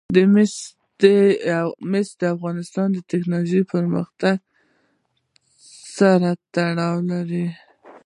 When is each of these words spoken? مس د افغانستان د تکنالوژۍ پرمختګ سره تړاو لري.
مس 1.91 2.07
د 2.19 2.21
افغانستان 2.35 2.87
د 2.93 2.97
تکنالوژۍ 3.11 3.61
پرمختګ 3.73 4.37
سره 5.97 6.29
تړاو 6.53 6.97
لري. 7.11 7.47